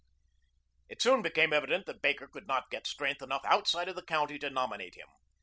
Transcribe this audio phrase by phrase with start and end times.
[0.89, 4.39] It soon became evident that Baker could not get strength enough outside of the county
[4.39, 5.09] to nominate him.